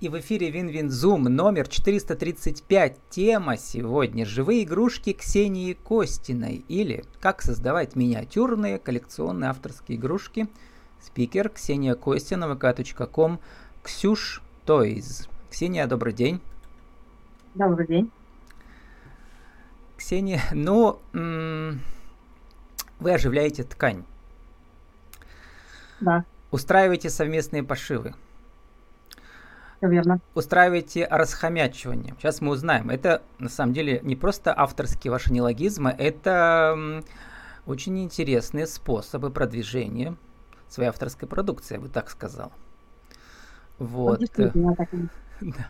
[0.00, 2.98] И в эфире Вин-Вин-Зум номер 435.
[3.10, 10.46] Тема сегодня «Живые игрушки Ксении Костиной» или «Как создавать миниатюрные коллекционные авторские игрушки».
[11.00, 13.40] Спикер Ксения Костина, vk.com,
[13.82, 15.28] Ксюш Тойз.
[15.50, 16.40] Ксения, добрый день.
[17.56, 18.08] Добрый день.
[19.96, 24.04] Ксения, ну, вы оживляете ткань.
[26.00, 26.24] Да.
[26.52, 28.14] Устраиваете совместные пошивы.
[29.78, 30.20] Все верно.
[30.34, 32.14] Устраиваете расхомячивание.
[32.18, 32.90] Сейчас мы узнаем.
[32.90, 37.02] Это на самом деле не просто авторские ваши неологизмы, это
[37.66, 40.16] очень интересные способы продвижения
[40.68, 42.52] своей авторской продукции, я бы так сказал.
[43.78, 44.20] Вот.
[44.36, 44.88] Ну, так.
[45.40, 45.68] Да.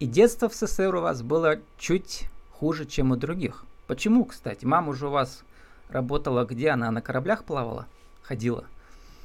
[0.00, 3.64] И детство в СССР у вас было чуть хуже, чем у других.
[3.86, 4.64] Почему, кстати?
[4.64, 5.44] Мама уже у вас
[5.88, 6.70] работала где?
[6.70, 7.86] Она на кораблях плавала?
[8.22, 8.64] Ходила?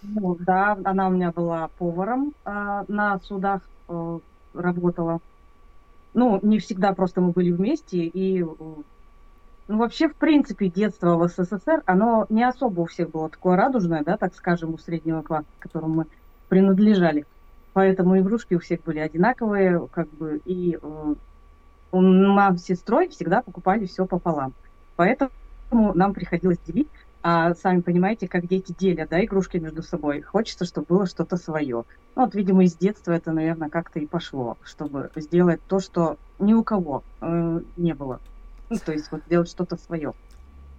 [0.07, 4.19] Ну, да, она у меня была поваром э, на судах, э,
[4.53, 5.19] работала.
[6.13, 8.05] Ну, не всегда просто мы были вместе.
[8.05, 8.45] И э,
[9.67, 14.03] ну, вообще, в принципе, детство в СССР, оно не особо у всех было такое радужное,
[14.03, 16.05] да, так скажем, у среднего класса, к которому мы
[16.49, 17.25] принадлежали.
[17.73, 21.15] Поэтому игрушки у всех были одинаковые, как бы, и э,
[21.91, 24.53] нам с сестрой всегда покупали все пополам.
[24.95, 25.31] Поэтому
[25.71, 26.89] нам приходилось делить.
[27.27, 30.21] А сами понимаете, как дети делят да, игрушки между собой.
[30.21, 31.83] Хочется, чтобы было что-то свое.
[32.15, 36.53] Ну, вот, видимо, из детства это, наверное, как-то и пошло, чтобы сделать то, что ни
[36.53, 38.19] у кого э, не было.
[38.69, 40.13] Ну, то есть вот сделать что-то свое.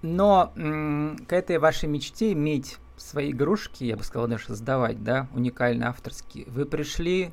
[0.03, 5.27] Но м- к этой вашей мечте иметь свои игрушки, я бы сказал, даже создавать, да,
[5.35, 7.33] уникальные авторские, вы пришли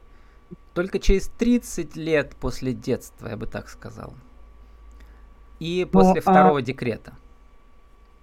[0.74, 4.16] только через 30 лет после детства, я бы так сказал.
[5.60, 6.62] И ну, после ну, второго а...
[6.64, 7.14] декрета.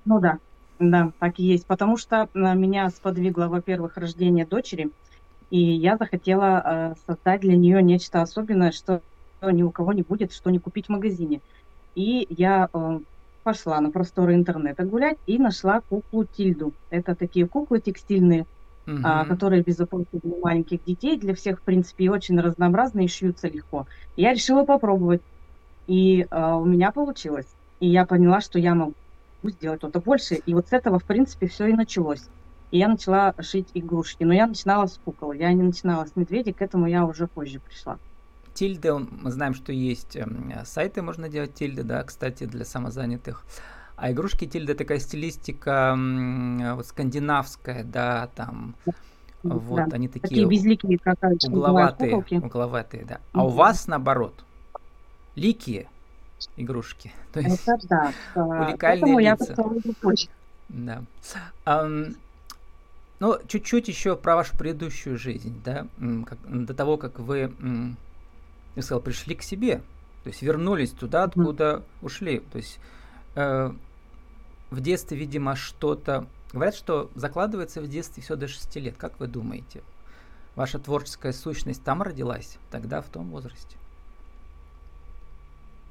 [0.05, 0.41] Ну да,
[0.81, 1.67] да, так и есть.
[1.67, 4.91] Потому что э, меня сподвигло, во-первых, рождение дочери,
[5.51, 9.03] и я захотела э, создать для нее нечто особенное, что
[9.43, 11.41] ни у кого не будет, что не купить в магазине.
[11.95, 13.01] И я э,
[13.43, 16.73] пошла на просторы интернета гулять и нашла куклу Тильду.
[16.89, 18.47] Это такие куклы текстильные,
[18.87, 18.99] угу.
[19.05, 23.49] а, которые безопасны для маленьких детей, для всех, в принципе, и очень разнообразные, и шьются
[23.49, 23.87] легко.
[24.17, 25.23] Я решила попробовать,
[25.87, 27.49] и а, у меня получилось.
[27.81, 28.95] И я поняла, что я могу
[29.45, 30.35] сделать что-то больше.
[30.35, 32.29] И вот с этого, в принципе, все и началось.
[32.71, 34.25] И я начала шить игрушки.
[34.25, 37.61] Но я начинала с кукол, я не начинала с медведей, к этому я уже позже
[37.61, 37.99] пришла.
[38.55, 43.45] Тильды, мы знаем, что есть эм, сайты, можно делать тильды, да, кстати, для самозанятых.
[43.97, 45.95] А игрушки тильды такая стилистика
[46.75, 48.75] вот скандинавская, да, там
[49.43, 49.97] вот да.
[49.97, 53.21] они такие, такие безликие, как угловатые, угловатые, да.
[53.33, 53.47] А mm-hmm.
[53.47, 54.45] у вас наоборот
[55.35, 55.89] ликие
[56.57, 58.13] игрушки, то есть Это да.
[58.35, 59.55] уникальные лица.
[60.69, 61.03] Да.
[61.67, 62.17] Um,
[63.19, 65.87] ну, чуть-чуть еще про вашу предыдущую жизнь, да,
[66.27, 67.53] как, до того, как вы
[68.77, 69.83] я сказал, пришли к себе,
[70.23, 71.85] то есть вернулись туда, откуда mm.
[72.03, 72.41] ушли.
[72.41, 72.79] То есть
[73.35, 73.73] э,
[74.71, 76.27] в детстве, видимо, что-то...
[76.53, 78.97] Говорят, что закладывается в детстве все до 6 лет.
[78.97, 79.83] Как вы думаете?
[80.57, 83.77] Ваша творческая сущность там родилась, тогда, в том возрасте?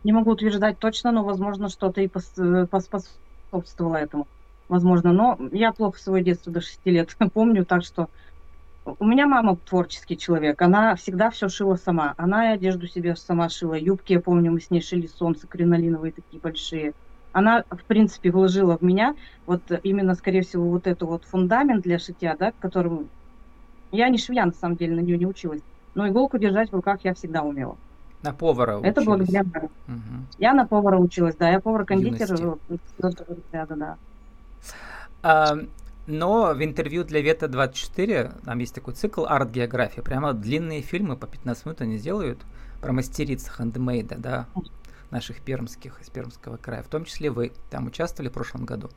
[0.03, 4.27] Не могу утверждать точно, но, возможно, что-то и э, поспособствовало этому.
[4.69, 8.07] Возможно, но я плохо свое детство до 6 лет помню, так что
[8.97, 12.13] у меня мама творческий человек, она всегда все шила сама.
[12.17, 16.13] Она и одежду себе сама шила, юбки, я помню, мы с ней шили солнце кринолиновые
[16.13, 16.93] такие большие.
[17.31, 21.99] Она, в принципе, вложила в меня вот именно, скорее всего, вот эту вот фундамент для
[21.99, 23.11] шитья, да, которым
[23.91, 25.61] я не швея, на самом деле, на нее не училась.
[25.93, 27.79] Но иголку держать в руках я всегда умела.
[28.21, 28.91] На повара училась?
[28.91, 29.99] Это благодаря угу.
[30.37, 32.57] Я на повара училась, да, я повар-кондитер.
[32.97, 33.97] Да, да, да.
[35.21, 35.57] А,
[36.07, 41.65] но в интервью для Вета24, там есть такой цикл арт-география, прямо длинные фильмы по 15
[41.65, 42.39] минут они делают
[42.81, 44.47] про мастериц хендмейда, да,
[45.11, 46.83] наших пермских, из Пермского края.
[46.83, 48.89] В том числе вы там участвовали в прошлом году.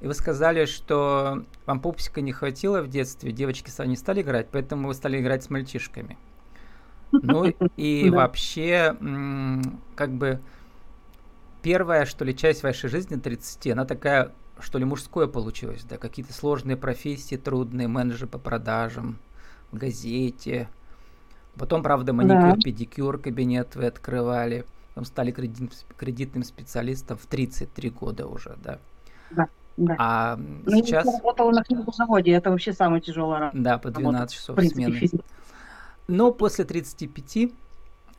[0.00, 4.88] И вы сказали, что вам пупсика не хватило в детстве, девочки не стали играть, поэтому
[4.88, 6.16] вы стали играть с мальчишками.
[7.12, 8.96] Ну и вообще,
[9.94, 10.40] как бы,
[11.62, 16.32] первая, что ли, часть вашей жизни 30, она такая что ли, мужское получилось, да, какие-то
[16.32, 19.18] сложные профессии, трудные, менеджеры по продажам,
[19.70, 20.68] в газете.
[21.56, 22.60] Потом, правда, маникюр, да.
[22.62, 24.64] педикюр кабинет вы открывали.
[24.90, 28.78] Потом стали кредит, кредитным специалистом в 33 года уже, да.
[29.30, 29.48] Да.
[29.76, 29.96] Да.
[29.98, 31.06] А ну, сейчас...
[31.06, 33.62] Я работала на книгозаводе, это вообще самая тяжелая работа.
[33.62, 34.96] Да, по 12 работа, часов принципе, смены.
[34.98, 35.20] Физик.
[36.08, 37.52] Но после 35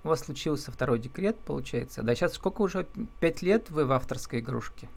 [0.04, 2.04] у вас случился второй декрет, получается.
[2.04, 2.86] Да, сейчас сколько уже?
[3.20, 4.88] Пять лет вы в авторской игрушке?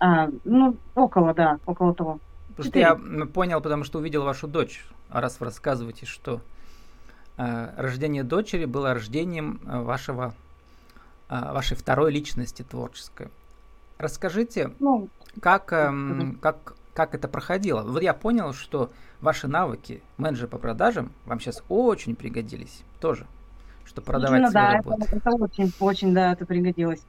[0.00, 2.18] А, ну, около, да, около того.
[2.48, 2.94] Потому что я
[3.26, 4.84] понял, потому что увидел вашу дочь.
[5.08, 6.40] А раз вы рассказываете, что
[7.36, 10.34] э, рождение дочери было рождением э, вашего,
[11.28, 13.28] э, вашей второй личности творческой.
[13.98, 15.08] Расскажите, ну,
[15.40, 15.92] как, э,
[16.40, 17.82] как, как это проходило?
[17.82, 18.90] Вот я понял, что
[19.20, 23.26] ваши навыки менеджера по продажам вам сейчас очень пригодились тоже,
[23.84, 25.04] что продавать Именно, да, работу.
[25.04, 27.02] Это, это очень, очень, да, это пригодилось.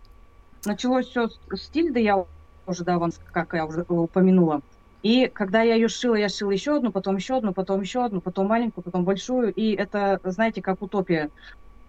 [0.65, 2.25] Началось все с стиль, да я
[2.65, 4.61] уже, да, вам, как я уже упомянула.
[5.03, 8.19] И когда я ее шила, я шила еще одну, потом еще одну, потом еще одну,
[8.19, 9.53] потом маленькую, потом большую.
[9.53, 11.29] И это, знаете, как утопия.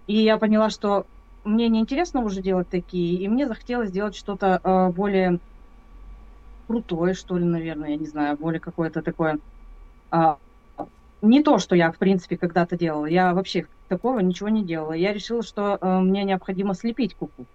[0.07, 1.05] И я поняла, что
[1.43, 5.41] мне неинтересно уже делать такие, и мне захотелось сделать что-то э, более
[6.69, 9.39] крутое, что ли, наверное, я не знаю, более какое-то такое...
[10.13, 10.37] Э,
[11.21, 13.07] не то, что я, в принципе, когда-то делала.
[13.07, 14.93] Я вообще такого ничего не делала.
[14.93, 17.47] Я решила, что э, мне необходимо слепить куклу.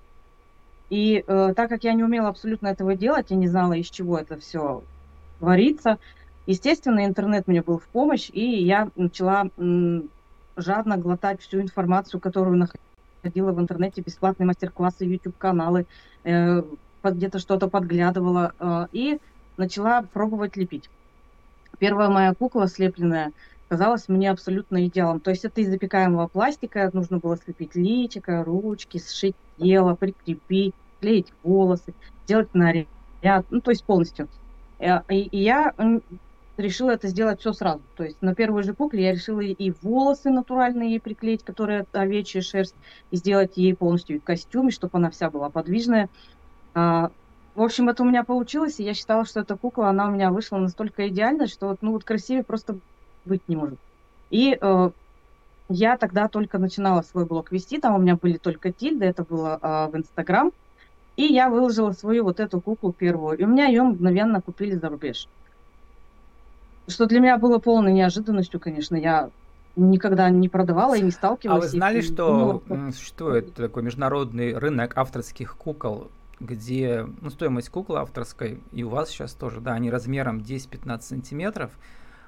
[0.90, 4.18] И э, так как я не умела абсолютно этого делать, я не знала, из чего
[4.18, 4.84] это все
[5.40, 5.98] творится,
[6.46, 10.10] естественно, интернет мне был в помощь, и я начала м,
[10.56, 15.86] жадно глотать всю информацию, которую находила в интернете, бесплатные мастер-классы, YouTube-каналы,
[16.24, 16.64] э,
[17.12, 19.20] где-то что-то подглядывала, э, и
[19.58, 20.90] начала пробовать лепить.
[21.80, 23.32] Первая моя кукла слепленная
[23.68, 25.20] казалась мне абсолютно идеалом.
[25.20, 31.34] То есть это из запекаемого пластика, нужно было слепить личико, ручки, сшить тело, прикрепить, клеить
[31.44, 31.94] волосы,
[32.26, 32.88] сделать наряд,
[33.50, 34.28] ну, то есть полностью.
[34.80, 35.74] Э, и, и я
[36.58, 37.82] решила это сделать все сразу.
[37.96, 42.42] То есть на первой же кукле я решила и волосы натуральные ей приклеить, которые овечья
[42.42, 42.76] шерсть,
[43.12, 46.10] и сделать ей полностью костюм, чтобы она вся была подвижная.
[46.74, 47.12] А,
[47.56, 50.32] в общем, это у меня получилось, и я считала, что эта кукла, она у меня
[50.32, 52.78] вышла настолько идеально, что вот, ну вот красивее просто
[53.26, 53.80] быть не может.
[54.32, 54.90] И э,
[55.70, 59.60] я тогда только начинала свой блог вести, там у меня были только тильды, это было
[59.62, 60.52] э, в Инстаграм,
[61.16, 64.90] и я выложила свою вот эту куклу первую, и у меня ее мгновенно купили за
[64.90, 65.28] рубеж.
[66.88, 69.30] Что для меня было полной неожиданностью, конечно, я
[69.76, 71.66] никогда не продавала и не сталкивалась.
[71.66, 76.10] А вы знали, что думала, существует такой международный рынок авторских кукол,
[76.44, 81.72] где ну, стоимость куклы авторской, и у вас сейчас тоже, да, они размером 10-15 сантиметров,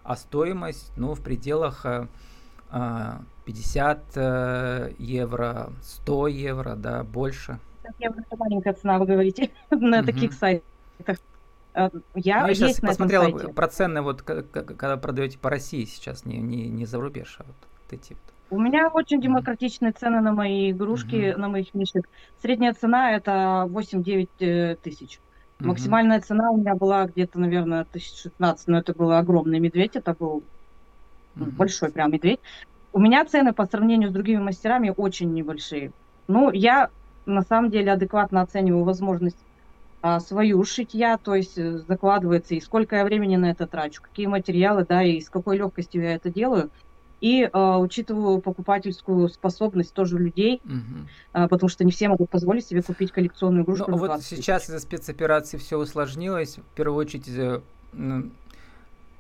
[0.04, 1.86] а стоимость, ну, в пределах
[2.72, 7.60] 50 э, э, евро, 100 евро, да, больше.
[8.00, 11.18] Евро это маленькая цена, вы говорите, на таких сайтах.
[11.74, 16.38] Э, я, ну, я сейчас посмотрела про цены, вот когда продаете по России сейчас, не,
[16.38, 18.35] не, не за рубеж, а вот эти вот.
[18.50, 21.38] У меня очень демократичные цены на мои игрушки, mm-hmm.
[21.38, 22.08] на моих мишек.
[22.42, 25.20] Средняя цена это 8-9 тысяч.
[25.60, 25.70] Угу.
[25.70, 30.44] Максимальная цена у меня была где-то, наверное, 1016, но это был огромный медведь, это был
[31.36, 31.46] угу.
[31.52, 32.40] большой прям медведь.
[32.94, 35.92] У меня цены по сравнению с другими мастерами очень небольшие.
[36.28, 36.90] Ну, я
[37.26, 39.38] на самом деле адекватно оцениваю возможность
[40.02, 44.28] а, свою шитья, то есть э, закладывается, и сколько я времени на это трачу, какие
[44.28, 46.70] материалы, да, и с какой легкостью я это делаю–
[47.22, 51.08] и э, учитываю покупательскую способность тоже людей, угу.
[51.34, 53.92] э, потому что не все могут позволить себе купить коллекционную игрушку.
[53.92, 56.58] Но вот сейчас из-за спецоперации все усложнилось.
[56.58, 57.62] В первую очередь, э,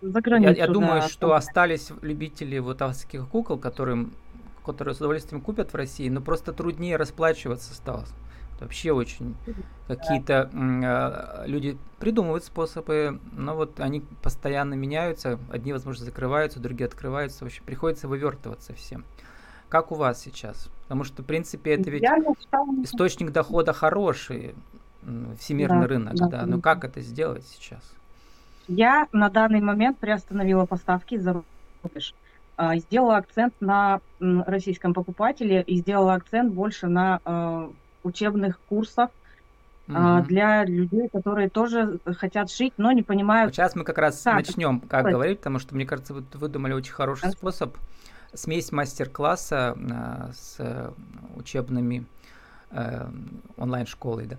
[0.01, 1.37] За границу, я, я думаю, да, что там...
[1.37, 4.13] остались любители вот авторских кукол, которым,
[4.65, 8.05] которые с удовольствием купят в России, но просто труднее расплачиваться стало.
[8.59, 9.35] Вообще очень
[9.87, 15.39] какие-то э, люди придумывают способы, но вот они постоянно меняются.
[15.51, 17.43] Одни, возможно, закрываются, другие открываются.
[17.43, 19.03] В общем, приходится вывертываться всем.
[19.69, 20.69] Как у вас сейчас?
[20.83, 22.03] Потому что, в принципе, это ведь
[22.83, 24.55] источник дохода хороший,
[25.39, 26.45] всемирный да, рынок, да, да.
[26.45, 27.81] Но как это сделать сейчас?
[28.67, 31.43] Я на данный момент приостановила поставки за
[31.83, 32.15] рубеж.
[32.57, 37.69] А, сделала акцент на российском покупателе и сделала акцент больше на э,
[38.05, 39.09] учебных курсов
[39.87, 40.23] угу.
[40.27, 43.53] для людей, которые тоже хотят шить, но не понимают.
[43.53, 45.13] Сейчас мы как раз как начнем, как сказать.
[45.13, 47.75] говорить, потому что, мне кажется, вы выдумали очень хороший способ.
[48.33, 50.93] Смесь мастер-класса а, с
[51.37, 52.05] учебными
[52.71, 53.07] э,
[53.55, 54.25] онлайн-школой.
[54.25, 54.37] Да.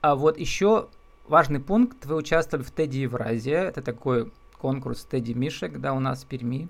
[0.00, 0.88] А вот еще
[1.28, 2.06] важный пункт.
[2.06, 3.62] Вы участвовали в Теди Евразия.
[3.62, 6.68] Это такой конкурс Теди Мишек, да, у нас в Перми.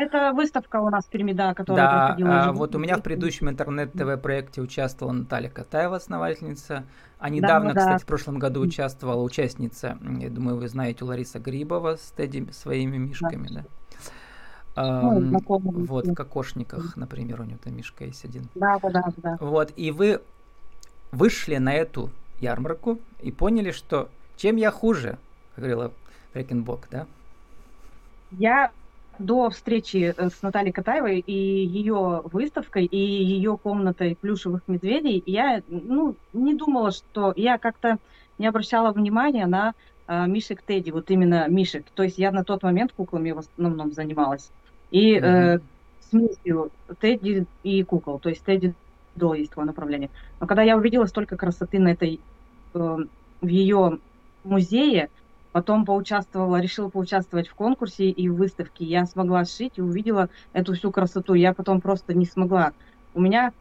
[0.00, 2.44] Это выставка у нас в Перми, да, которая да, проходила.
[2.44, 6.84] А, вот у меня в предыдущем интернет-ТВ-проекте участвовала Наталья Катаева, основательница.
[7.18, 8.04] А недавно, да, кстати, да.
[8.04, 13.48] в прошлом году участвовала участница, я думаю, вы знаете, Лариса Грибова с Тедди своими мишками,
[13.48, 13.64] да.
[14.74, 15.02] да.
[15.02, 18.48] Ну, um, вот, в кокошниках, например, у нее там мишка есть один.
[18.54, 19.36] Да, да, да.
[19.38, 20.22] Вот, и вы
[21.12, 22.08] вышли на эту
[22.40, 25.18] ярмарку и поняли, что чем я хуже,
[25.54, 25.92] как говорила
[26.32, 27.06] Брекенбок, да?
[28.30, 28.70] Я
[29.20, 35.62] до встречи э, с Натальей Катаевой и ее выставкой, и ее комнатой плюшевых медведей, я
[35.68, 37.98] ну, не думала, что я как-то
[38.38, 39.74] не обращала внимания на
[40.08, 41.84] э, Мишек Тедди, вот именно Мишек.
[41.94, 44.50] То есть я на тот момент куклами в основном занималась.
[44.90, 45.56] И mm-hmm.
[45.56, 45.60] э,
[46.10, 48.18] смесью Тедди и кукол.
[48.18, 48.74] То есть Тедди
[49.14, 50.10] до есть такое направление.
[50.40, 52.20] Но когда я увидела столько красоты на этой,
[52.74, 52.78] э,
[53.40, 53.98] в ее
[54.44, 55.10] музее,
[55.52, 60.74] потом поучаствовала, решила поучаствовать в конкурсе и в выставке, я смогла сшить и увидела эту
[60.74, 61.34] всю красоту.
[61.34, 62.72] Я потом просто не смогла.
[63.14, 63.52] У меня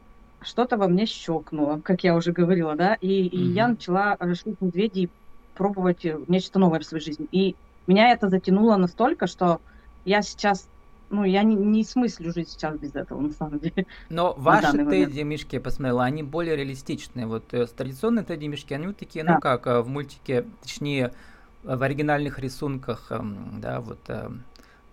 [0.42, 3.30] что-то во мне щелкнуло, как я уже говорила, да, и, mm-hmm.
[3.30, 5.10] и я начала шить медведей,
[5.56, 7.28] пробовать нечто новое в своей жизни.
[7.32, 7.56] И
[7.88, 9.60] меня это затянуло настолько, что
[10.06, 10.70] я сейчас
[11.10, 13.88] ну, я не, не смыслю жить сейчас без этого, на самом деле.
[14.10, 17.26] Но ваши Тедди мишки, я посмотрела, они более реалистичные.
[17.26, 19.36] Вот э, традиционные Тедди мишки, они вот такие, ну, да.
[19.36, 21.14] ну как, э, в мультике, точнее,
[21.64, 23.20] в оригинальных рисунках, э,
[23.58, 24.30] да, вот э,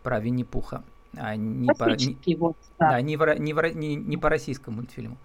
[0.02, 0.82] про Винни-Пуха.
[1.16, 2.90] А не по, не, вот, да.
[2.90, 5.16] да, не, в, не, в, не, не по российскому мультфильму,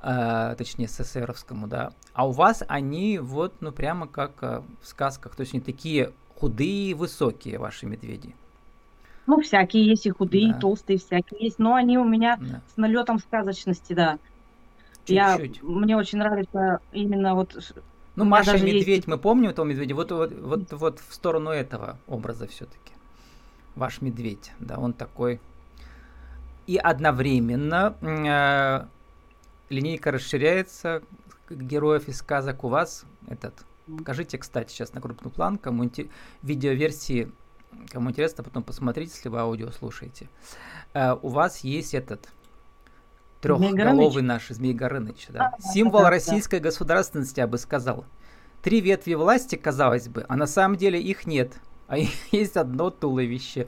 [0.00, 1.92] а, точнее, СССРовскому, да.
[2.14, 6.12] А у вас они вот, ну, прямо как а, в сказках, то есть они такие
[6.36, 8.34] худые высокие, ваши медведи.
[9.26, 10.56] Ну, всякие есть и худые, да.
[10.56, 12.62] и толстые, всякие есть, но они у меня да.
[12.72, 14.18] с налетом сказочности, да.
[15.04, 15.56] Чуть-чуть.
[15.56, 17.74] Я, мне очень нравится именно вот...
[18.18, 19.06] Ну, Маша и Медведь, есть...
[19.06, 22.92] мы помним этого медведя, вот, вот, вот, вот в сторону этого образа все-таки.
[23.76, 25.40] Ваш медведь, да, он такой.
[26.66, 28.86] И одновременно э,
[29.72, 31.02] линейка расширяется
[31.48, 33.54] героев из сказок у вас этот.
[33.86, 36.10] Покажите, кстати, сейчас на крупный план, кому инте-
[36.42, 37.30] видеоверсии,
[37.90, 40.28] кому интересно, потом посмотрите, если вы аудио слушаете.
[40.92, 42.28] Uh, у вас есть этот
[43.40, 45.54] трехголовый наш Змей Горыныч, да?
[45.56, 46.64] А, Символ да, российской да.
[46.64, 48.04] государственности, я бы сказал.
[48.62, 51.54] Три ветви власти, казалось бы, а на самом деле их нет.
[51.86, 51.96] А
[52.32, 53.66] есть одно туловище.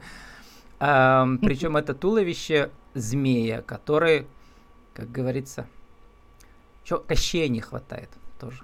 [0.79, 4.27] Uh, причем это туловище змея, который,
[4.93, 5.67] как говорится,
[6.83, 8.09] Чё, Кощея не хватает
[8.39, 8.63] тоже.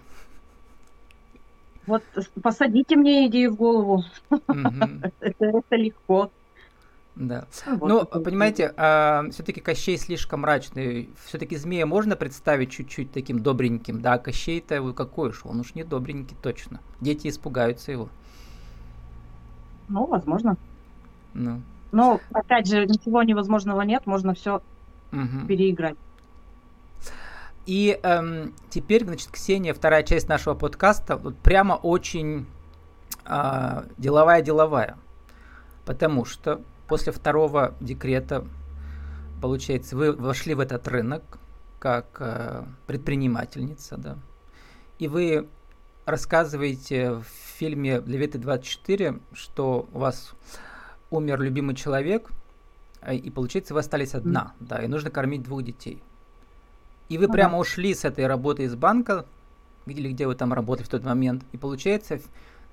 [1.86, 2.04] Вот
[2.44, 4.04] посадите мне идею в голову.
[5.22, 6.30] Это легко.
[7.18, 7.48] Да.
[7.66, 11.10] Ну, понимаете, а, все-таки Кощей слишком мрачный.
[11.26, 16.38] Все-таки змея можно представить чуть-чуть таким добреньким, да, Кощей-то какой уж, он уж не добренький
[16.42, 16.80] точно.
[17.02, 18.10] Дети испугаются его.
[19.90, 20.58] Ну, возможно.
[21.34, 21.62] Ну.
[21.92, 24.62] Но, опять же, ничего невозможного нет, можно все
[25.12, 25.48] угу.
[25.48, 25.96] переиграть.
[27.66, 32.46] И эм, теперь, значит, Ксения, вторая часть нашего подкаста, вот прямо очень
[33.26, 34.98] э, деловая-деловая.
[35.86, 38.46] Потому что после второго декрета,
[39.41, 41.24] получается, вы вошли в этот рынок
[41.79, 44.17] как э, предпринимательница, да,
[45.00, 45.48] и вы
[46.06, 47.25] рассказываете в
[47.58, 50.34] фильме «Леветы 24», что у вас
[51.12, 52.29] умер любимый человек,
[53.01, 56.01] э, и получается, вы остались одна, да, и нужно кормить двух детей.
[57.10, 59.25] И вы ну, прямо ушли с этой работы из банка,
[59.86, 62.20] или где вы там работали в тот момент, и получается,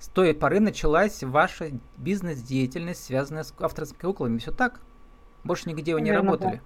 [0.05, 4.37] с той поры началась ваша бизнес-деятельность, связанная с авторскими куклами.
[4.37, 4.81] Все так?
[5.45, 6.63] Больше нигде вы не Наверное, работали?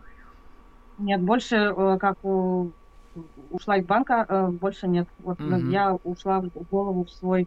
[0.98, 1.04] Да.
[1.04, 5.06] Нет, больше, э, как ушла из банка, э, больше нет.
[5.20, 5.54] Вот угу.
[5.70, 7.46] я ушла в голову в свой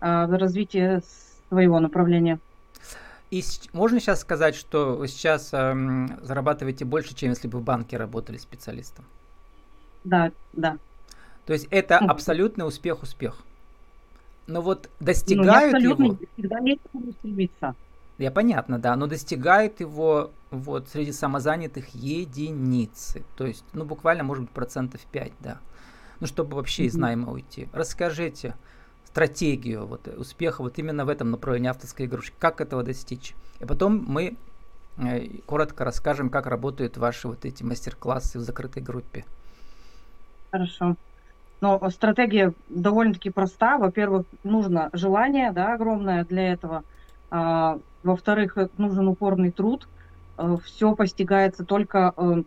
[0.00, 1.02] э, в развитие
[1.50, 2.38] своего направления.
[3.30, 3.42] И
[3.74, 8.38] можно сейчас сказать, что вы сейчас эм, зарабатываете больше, чем если бы в банке работали
[8.38, 9.04] специалистом?
[10.04, 10.78] да, да.
[11.44, 13.36] То есть это абсолютный успех-успех.
[14.46, 16.18] Но вот ну, достигают ну, его...
[16.36, 16.80] Всегда есть
[17.18, 17.74] стремиться.
[18.18, 23.24] Я понятно, да, но достигает его вот среди самозанятых единицы.
[23.36, 25.58] То есть, ну, буквально, может быть, процентов 5, да.
[26.20, 26.86] Ну, чтобы вообще mm-hmm.
[26.86, 27.68] из найма уйти.
[27.72, 28.54] Расскажите
[29.16, 32.34] стратегию вот, успеха вот именно в этом направлении авторской игрушки.
[32.38, 33.34] Как этого достичь?
[33.60, 34.36] И потом мы
[34.98, 39.24] э, коротко расскажем, как работают ваши вот эти мастер-классы в закрытой группе.
[40.50, 40.96] Хорошо.
[41.60, 43.78] Но стратегия довольно-таки проста.
[43.78, 46.84] Во-первых, нужно желание, да, огромное для этого.
[47.30, 49.88] А, во-вторых, нужен упорный труд.
[50.36, 52.42] А, все постигается только а,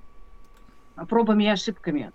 [1.07, 2.11] пробами и ошибками.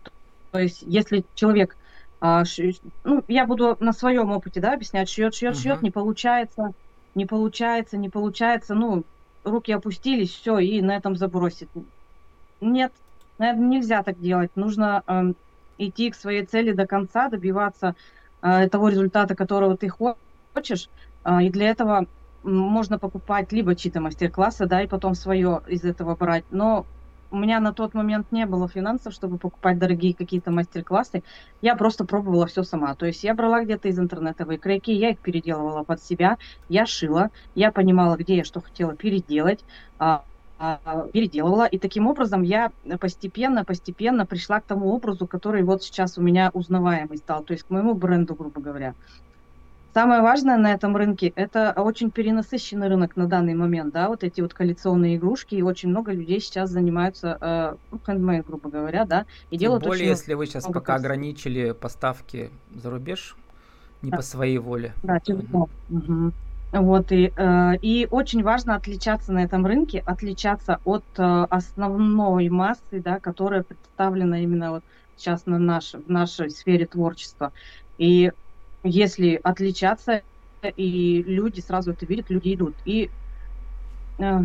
[0.52, 1.76] То есть, если человек,
[2.20, 2.72] а, ш,
[3.02, 5.84] ну, я буду на своем опыте, да, объяснять, шьет, шьет, шьет, uh-huh.
[5.84, 6.72] не получается,
[7.16, 9.04] не получается, не получается, ну,
[9.42, 11.68] руки опустились, все, и на этом забросит.
[12.60, 12.92] Нет,
[13.38, 14.52] наверное, нельзя так делать.
[14.54, 15.02] Нужно
[15.78, 17.94] идти к своей цели до конца, добиваться
[18.42, 20.88] э, того результата, которого ты хочешь.
[21.24, 22.06] Э, и для этого
[22.42, 26.44] можно покупать либо чьи-то мастер-классы, да, и потом свое из этого брать.
[26.50, 26.86] Но
[27.34, 31.24] у меня на тот момент не было финансов, чтобы покупать дорогие какие-то мастер-классы.
[31.60, 32.94] Я просто пробовала все сама.
[32.94, 36.38] То есть я брала где-то из интернета выкройки, я их переделывала под себя,
[36.68, 39.64] я шила, я понимала, где я что хотела переделать.
[39.98, 40.24] А,
[41.12, 41.66] переделывала.
[41.66, 46.50] И таким образом я постепенно, постепенно пришла к тому образу, который вот сейчас у меня
[46.52, 48.94] узнаваемый стал, то есть к моему бренду, грубо говоря.
[49.94, 54.40] Самое важное на этом рынке– это очень перенасыщенный рынок на данный момент, да, вот эти
[54.40, 59.60] вот коллекционные игрушки, и очень много людей сейчас занимаются э, грубо говоря, да, и Тем
[59.60, 63.36] делают более, очень если вы сейчас пока ограничили поставки за рубеж,
[64.02, 64.16] не да.
[64.16, 64.94] по своей воле.
[65.04, 65.68] Да, тяжело.
[65.88, 66.32] Угу.
[66.74, 73.00] Вот, и, э, и очень важно отличаться на этом рынке, отличаться от э, основной массы,
[73.00, 77.52] да, которая представлена именно вот сейчас на наш, в нашей сфере творчества.
[77.96, 78.32] И
[78.82, 80.22] если отличаться,
[80.76, 82.74] и люди сразу это видят, люди идут.
[82.84, 83.12] И,
[84.18, 84.40] э,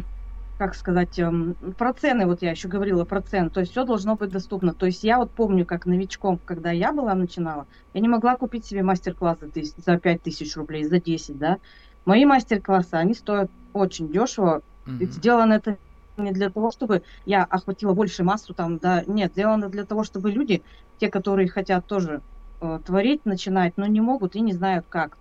[0.60, 1.32] как сказать, э,
[1.78, 4.76] про цены, вот я еще говорила про цены, то есть все должно быть доступно.
[4.76, 8.66] То есть я вот помню, как новичком, когда я была, начинала, я не могла купить
[8.66, 11.58] себе мастер-класс за, за 5 тысяч рублей, за 10, да.
[12.06, 14.62] Мои мастер-классы, они стоят очень дешево.
[14.86, 15.12] Mm-hmm.
[15.12, 15.78] сделано это
[16.18, 20.32] не для того, чтобы я охватила больше массу там, да, нет, сделано для того, чтобы
[20.32, 20.62] люди,
[21.00, 22.22] те, которые хотят тоже
[22.62, 25.18] э, творить, начинать, но не могут и не знают как,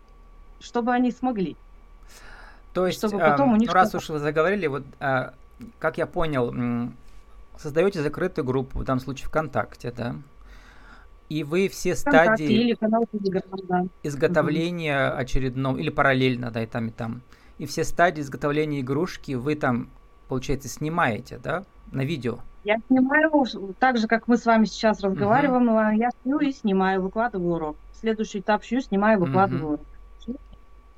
[0.61, 1.57] чтобы они смогли.
[2.73, 5.31] То есть, чтобы потом э, у них ну, раз уж вы заговорили, вот, э,
[5.79, 6.91] как я понял,
[7.57, 10.17] создаете закрытую группу, в данном случае ВКонтакте, да?
[11.29, 13.87] И вы все стадии или канал да.
[14.03, 15.19] изготовления угу.
[15.19, 17.23] очередного, или параллельно, да, и там, и там.
[17.59, 19.91] И все стадии изготовления игрушки вы там
[20.29, 22.39] получается, снимаете, да, на видео?
[22.65, 23.31] Я снимаю
[23.79, 25.71] так же, как мы с вами сейчас разговариваем.
[25.71, 25.97] Uh-huh.
[25.97, 27.77] Я шью и снимаю, выкладываю урок.
[27.93, 29.81] Следующий этап шью, снимаю, выкладываю.
[30.27, 30.39] Uh-huh.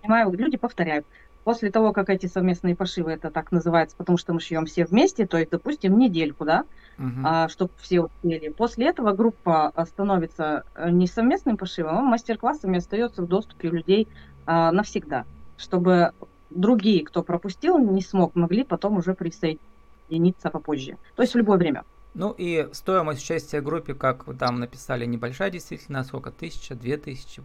[0.00, 1.06] Снимаю, люди повторяют.
[1.44, 5.26] После того, как эти совместные пошивы, это так называется, потому что мы шьем все вместе,
[5.26, 6.64] то есть, допустим, недельку, да,
[6.98, 7.22] uh-huh.
[7.24, 8.50] а, чтобы все успели.
[8.50, 14.06] После этого группа становится э, не совместным пошивом, а мастер-классами остается в доступе у людей
[14.44, 15.24] а, навсегда,
[15.56, 16.12] чтобы
[16.50, 20.98] другие, кто пропустил, не смог, могли потом уже присоединиться попозже.
[21.16, 21.84] То есть в любое время.
[22.14, 26.32] Ну и стоимость участия в группе, как вы там написали, небольшая действительно, сколько?
[26.32, 27.42] Тысяча, две тысячи?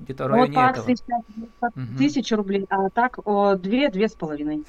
[0.00, 0.86] Где-то в районе вот этого.
[0.86, 1.22] Сейчас,
[1.98, 4.64] тысяча рублей, а так о, две, две с половиной.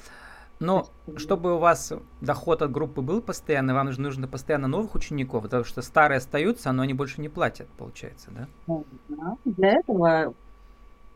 [0.60, 5.42] Но чтобы у вас доход от группы был постоянный, вам нужно, нужно постоянно новых учеников,
[5.42, 8.76] потому что старые остаются, но они больше не платят, получается, да?
[9.08, 10.34] Да, для этого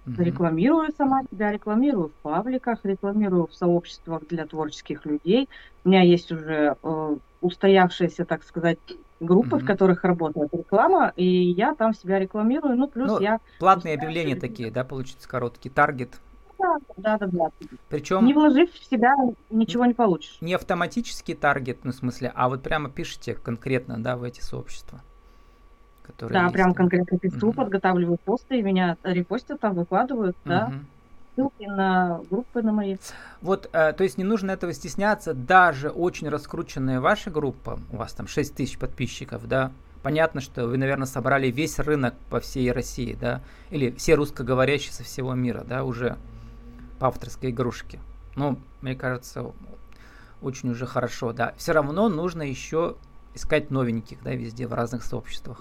[0.07, 0.23] Угу.
[0.23, 5.49] Рекламирую сама себя, рекламирую в пабликах, рекламирую в сообществах для творческих людей.
[5.83, 8.79] У меня есть уже э, устоявшиеся, так сказать,
[9.21, 9.65] группы, угу.
[9.65, 12.77] в которых работает реклама, и я там себя рекламирую.
[12.77, 13.41] Ну, плюс ну, я...
[13.59, 16.21] Платные объявления такие, да, получится короткий таргет.
[16.59, 17.49] Да, да, да, да.
[17.89, 18.25] Причем...
[18.25, 19.15] Не вложив в себя,
[19.51, 20.39] ничего не получишь.
[20.41, 25.03] Не автоматический таргет, ну, в смысле, а вот прямо пишите конкретно, да, в эти сообщества
[26.05, 27.55] которые Да, прям конкретно пишу, угу.
[27.55, 30.49] подготавливаю посты, и меня репостят там, выкладывают, угу.
[30.51, 30.73] да.
[31.37, 32.97] Ссылки на группы на мои.
[33.41, 38.13] Вот, э, то есть не нужно этого стесняться, даже очень раскрученная ваша группа, у вас
[38.13, 43.17] там 6 тысяч подписчиков, да, понятно, что вы, наверное, собрали весь рынок по всей России,
[43.21, 46.17] да, или все русскоговорящие со всего мира, да, уже
[47.01, 47.99] по авторской игрушке.
[48.37, 49.51] Ну, мне кажется,
[50.41, 51.55] очень уже хорошо, да.
[51.57, 52.97] Все равно нужно еще
[53.35, 55.59] искать новеньких, да, везде в разных сообществах.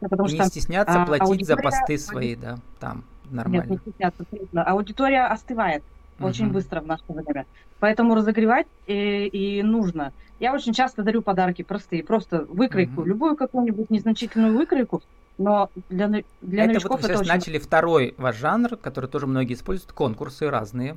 [0.00, 1.56] Потому не что, стесняться а, платить аудитория...
[1.56, 3.62] за посты свои, да, там нормально.
[3.62, 4.24] Нет, не стесняться,
[4.64, 5.82] Аудитория остывает
[6.20, 7.46] очень быстро в наше время.
[7.78, 10.12] Поэтому разогревать и, и нужно.
[10.40, 13.04] Я очень часто дарю подарки простые, просто выкройку, угу.
[13.04, 15.02] любую какую-нибудь незначительную выкройку,
[15.38, 17.30] но для, для это новичков вот вы сейчас очень...
[17.30, 20.96] начали второй ваш жанр, который тоже многие используют, конкурсы разные.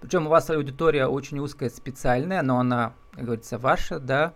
[0.00, 4.32] Причем у вас аудитория очень узкая, специальная, но она, как говорится, ваша, да,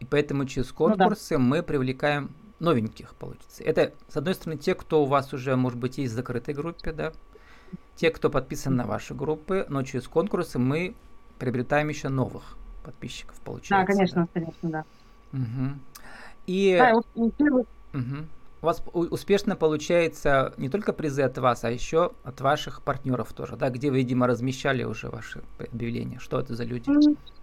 [0.00, 1.50] и поэтому через конкурсы ну, да.
[1.50, 2.30] мы привлекаем
[2.60, 3.62] новеньких, получится.
[3.62, 6.92] Это, с одной стороны, те, кто у вас уже, может быть, есть в закрытой группе,
[6.92, 7.12] да,
[7.96, 10.94] те, кто подписан на ваши группы, но через конкурсы мы
[11.38, 13.74] приобретаем еще новых подписчиков, получается.
[13.74, 14.28] Да, конечно, да.
[14.32, 14.84] конечно, да.
[15.32, 15.78] Угу.
[16.46, 16.76] И...
[16.78, 16.94] Да,
[17.94, 18.26] угу.
[18.60, 23.56] У вас успешно получается не только призы от вас, а еще от ваших партнеров тоже,
[23.56, 26.18] да, где вы, видимо, размещали уже ваши объявления.
[26.18, 26.90] Что это за люди?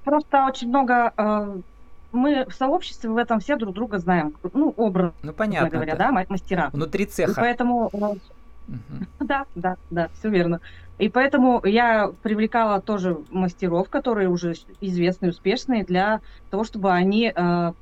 [0.04, 1.62] Просто очень много э,
[2.16, 4.36] мы в сообществе в этом все друг друга знаем.
[4.54, 6.70] Ну, образ, ну, понятно, говоря, да, мастера.
[6.74, 7.32] Внутри цеха.
[7.32, 7.88] И поэтому...
[7.88, 8.18] Угу.
[9.20, 10.60] Да, да, да, все верно.
[10.98, 17.74] И поэтому я привлекала тоже мастеров, которые уже известные, успешные, для того, чтобы они э,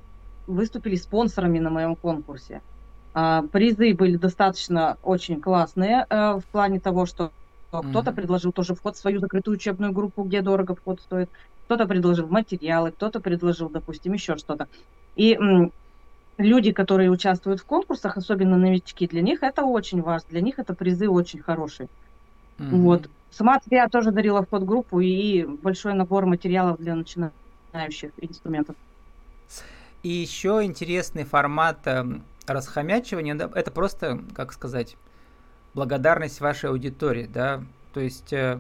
[0.48, 2.62] выступили спонсорами на моем конкурсе.
[3.13, 7.32] Э, призы были достаточно очень классные э, в плане того, что
[7.69, 11.30] кто-то предложил тоже вход в свою закрытую учебную группу, где дорого вход стоит
[11.65, 14.67] кто-то предложил материалы, кто-то предложил, допустим, еще что-то.
[15.15, 15.38] И
[16.38, 20.73] люди, которые участвуют в конкурсах, особенно новички, для них это очень важно, для них это
[20.73, 21.89] призы очень хорошие.
[22.58, 22.69] Mm-hmm.
[22.69, 23.10] Вот.
[23.32, 28.76] Сама я тоже дарила в подгруппу и большой набор материалов для начинающих инструментов.
[30.04, 32.04] И еще интересный формат э,
[32.45, 34.97] расхомячивания, это просто, как сказать,
[35.73, 38.60] благодарность вашей аудитории, да, то есть э,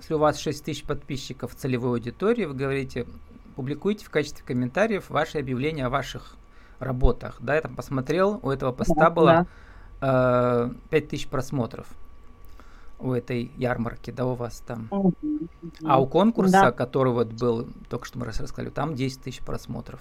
[0.00, 3.06] если у вас 6 тысяч подписчиков целевой аудитории, вы говорите,
[3.54, 6.36] публикуйте в качестве комментариев ваши объявления о ваших
[6.78, 9.46] работах, да, я там посмотрел, у этого поста да, было
[10.00, 10.70] да.
[10.70, 11.86] э, 5 тысяч просмотров
[12.98, 14.88] у этой ярмарки, да, у вас там.
[15.84, 16.72] А у конкурса, да.
[16.72, 20.00] который вот был, только что мы рассказали, там 10 тысяч просмотров.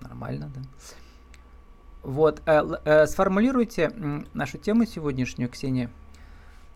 [0.00, 0.60] Нормально, да?
[2.02, 3.92] Вот, э, э, сформулируйте
[4.32, 5.90] нашу тему сегодняшнюю, Ксения,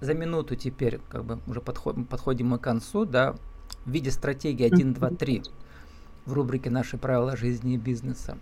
[0.01, 3.35] за минуту теперь, как бы уже подход, подходим мы к концу, да,
[3.85, 5.43] в виде стратегии 1, 2, 3
[6.27, 8.39] в рубрике «Наши правила жизни и бизнеса».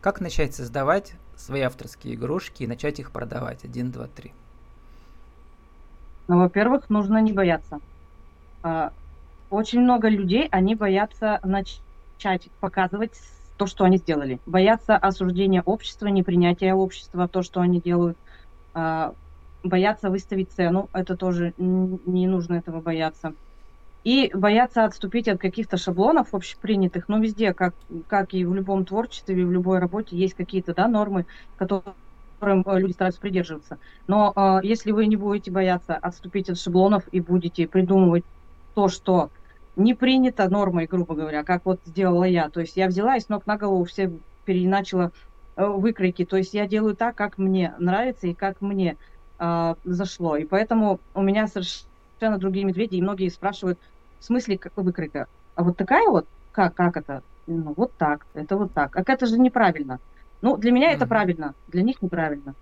[0.00, 3.64] Как начать создавать свои авторские игрушки и начать их продавать?
[3.64, 4.32] 1, 2, 3.
[6.28, 7.80] Ну, во-первых, нужно не бояться.
[8.62, 8.92] А,
[9.50, 13.12] очень много людей, они боятся начать показывать
[13.56, 14.40] то, что они сделали.
[14.46, 18.18] Боятся осуждения общества, непринятия общества, то, что они делают.
[19.64, 23.34] Боятся выставить цену, это тоже не нужно этого бояться.
[24.04, 27.74] И боятся отступить от каких-то шаблонов общепринятых, но везде, как,
[28.06, 31.24] как и в любом творчестве, в любой работе, есть какие-то да, нормы,
[31.56, 31.94] которые
[32.44, 33.78] которым э, люди стараются придерживаться.
[34.06, 38.24] Но э, если вы не будете бояться отступить от шаблонов и будете придумывать
[38.74, 39.30] то, что
[39.76, 42.48] не принято нормой, грубо говоря, как вот сделала я.
[42.50, 44.12] То есть я взяла и с ног на голову все
[44.44, 45.12] переначала
[45.56, 46.24] э, выкройки.
[46.24, 48.96] То есть я делаю так, как мне нравится и как мне
[49.38, 50.36] э, зашло.
[50.36, 52.96] И поэтому у меня совершенно другие медведи.
[52.96, 53.78] И многие спрашивают,
[54.20, 55.26] в смысле как выкройка?
[55.54, 56.26] А вот такая вот?
[56.52, 57.22] Как, как это?
[57.46, 58.96] Ну, вот так, это вот так.
[58.96, 60.00] А это же неправильно.
[60.40, 60.96] Ну, для меня mm-hmm.
[60.96, 62.54] это правильно, для них неправильно.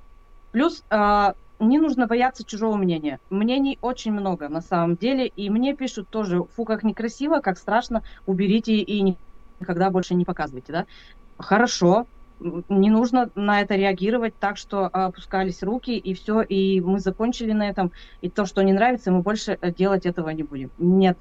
[0.53, 3.21] Плюс э, не нужно бояться чужого мнения.
[3.31, 8.03] Мнений очень много на самом деле, и мне пишут тоже, фу, как некрасиво, как страшно,
[8.27, 9.17] уберите и
[9.61, 10.87] никогда больше не показывайте, да.
[11.39, 12.07] Хорошо,
[12.69, 17.69] не нужно на это реагировать так, что опускались руки, и все, и мы закончили на
[17.69, 20.71] этом, и то, что не нравится, мы больше э, делать этого не будем.
[20.79, 21.17] Нет,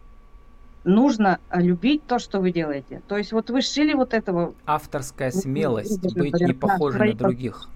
[0.84, 3.02] нужно любить то, что вы делаете.
[3.08, 4.54] То есть вот вы шили вот этого...
[4.66, 7.70] Авторская смелость, быть не похожей на других.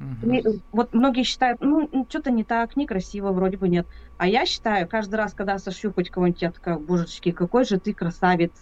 [0.00, 0.60] Угу.
[0.72, 3.86] Вот многие считают, ну, что-то не так, некрасиво, вроде бы нет.
[4.18, 7.94] А я считаю, каждый раз, когда сошью хоть кого-нибудь, я такая, божечки, какой же ты
[7.94, 8.52] красавец.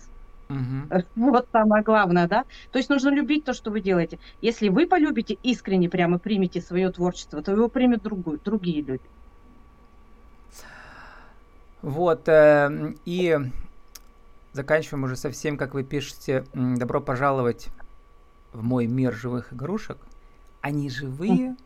[0.50, 1.04] Угу.
[1.30, 2.44] Вот самое главное, да?
[2.72, 4.18] То есть нужно любить то, что вы делаете.
[4.42, 9.04] Если вы полюбите искренне прямо примете свое творчество, то его примут другую, другие люди.
[11.82, 13.38] Вот, э, и
[14.52, 17.68] заканчиваем уже совсем, как вы пишете, добро пожаловать
[18.52, 19.98] в мой мир живых игрушек.
[20.60, 21.56] Они живые,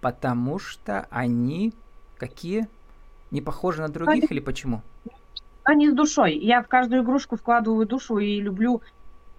[0.00, 1.74] потому что они
[2.16, 2.68] какие?
[3.30, 4.82] Не похожи на других или почему?
[5.68, 6.34] Они с душой.
[6.38, 8.80] Я в каждую игрушку вкладываю душу и люблю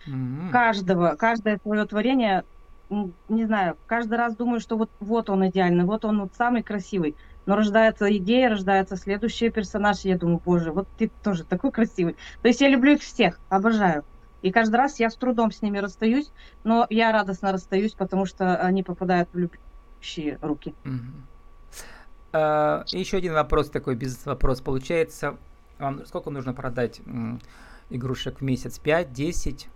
[0.06, 0.52] mm-hmm.
[0.52, 2.44] каждого, каждое свое творение.
[2.90, 7.16] Не знаю, каждый раз думаю, что вот, вот он идеальный, вот он вот самый красивый
[7.48, 12.16] но рождается идея, рождается следующий персонаж, и я думаю, боже, вот ты тоже такой красивый.
[12.44, 14.06] То есть я люблю их всех, обожаю.
[14.44, 16.32] И каждый раз я с трудом с ними расстаюсь,
[16.64, 20.76] но я радостно расстаюсь, потому что они попадают в любящие руки.
[22.32, 24.62] Uh, еще один вопрос, такой бизнес-вопрос.
[24.62, 25.38] Получается,
[25.80, 27.02] вам сколько нужно продать
[27.90, 28.80] игрушек в месяц?
[28.80, 29.70] 5, 10?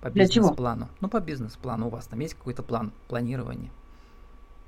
[0.00, 0.88] По бизнес-плану.
[1.00, 3.70] Ну, по бизнес-плану у вас там есть какой-то план планирования?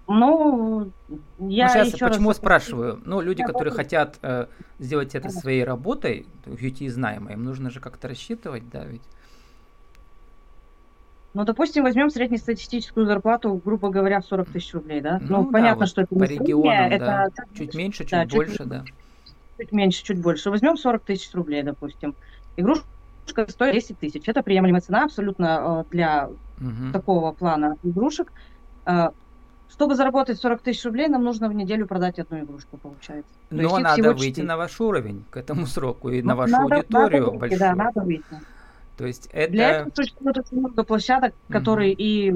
[0.09, 0.91] Ну,
[1.39, 2.39] я ну, сейчас еще почему раз...
[2.39, 3.01] спрашиваю?
[3.05, 4.47] Ну, люди, которые хотят э,
[4.79, 9.03] сделать это своей работой, UT знаемо, им нужно же как-то рассчитывать, да, ведь.
[11.39, 15.21] Ну, допустим, возьмем среднестатистическую зарплату, грубо говоря, в 40 тысяч рублей, да?
[15.21, 17.27] Ну, ну понятно, да, вот что это по регионам, да.
[17.29, 18.85] это чуть меньше, чуть да, больше, чуть, да.
[19.57, 20.51] Чуть меньше, чуть больше.
[20.51, 22.17] Возьмем 40 тысяч рублей, допустим.
[22.57, 22.83] Игрушка
[23.47, 24.25] стоит 10 тысяч.
[24.27, 26.93] Это приемлемая цена абсолютно э, для угу.
[26.93, 28.33] такого плана игрушек.
[28.85, 29.11] Э,
[29.71, 33.31] чтобы заработать 40 тысяч рублей, нам нужно в неделю продать одну игрушку, получается.
[33.51, 34.49] Но надо выйти 4.
[34.49, 37.61] на ваш уровень к этому сроку и ну, на вашу надо, аудиторию надо выйти, большую.
[37.61, 38.25] Да, надо выйти.
[38.99, 39.53] То есть это...
[39.53, 42.03] Для этого существует очень много площадок, которые угу.
[42.03, 42.33] и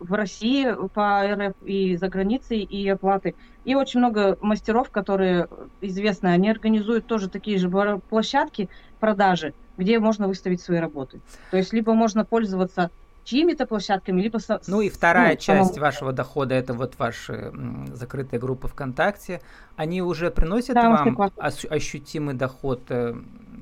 [0.00, 3.34] в России по РФ, и за границей, и оплаты.
[3.64, 5.46] И очень много мастеров, которые
[5.80, 7.70] известны, они организуют тоже такие же
[8.08, 11.20] площадки продажи, где можно выставить свои работы.
[11.50, 12.90] То есть либо можно пользоваться
[13.24, 14.38] чьими-то площадками, либо...
[14.38, 15.80] Со, ну и вторая ну, часть самому...
[15.80, 17.52] вашего дохода, это вот ваши
[17.92, 19.40] закрытые группы ВКонтакте,
[19.76, 23.14] они уже приносят да, вам ощутимый доход, э,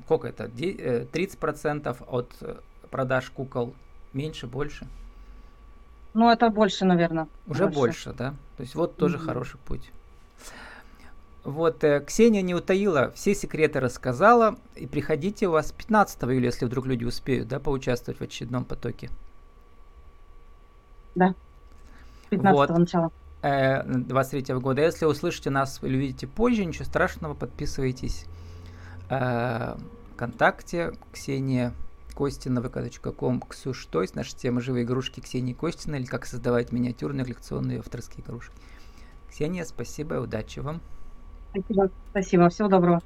[0.09, 2.55] сколько это, 30% э, от э,
[2.89, 3.75] продаж кукол,
[4.11, 4.87] меньше, больше?
[6.15, 7.27] Ну это больше, наверное.
[7.45, 8.33] Уже больше, больше да?
[8.57, 9.25] То есть вот тоже mm-hmm.
[9.25, 9.91] хороший путь.
[11.43, 14.57] Вот, э, Ксения не утаила, все секреты рассказала.
[14.75, 19.11] И приходите у вас 15 июля, если вдруг люди успеют, да, поучаствовать в очередном потоке.
[21.13, 21.35] Да.
[22.31, 22.79] 15 вот.
[22.79, 23.11] начала.
[23.43, 24.81] 23 -го года.
[24.81, 28.25] Если услышите нас или увидите позже, ничего страшного, подписывайтесь
[30.19, 31.73] ВКонтакте, Ксения
[32.13, 37.23] Костина, vk.com, Ксюш, то есть наша тема «Живые игрушки» Ксении Костина или «Как создавать миниатюрные
[37.23, 38.53] коллекционные авторские игрушки».
[39.29, 40.81] Ксения, спасибо, удачи вам.
[41.51, 42.99] Спасибо, спасибо, всего доброго.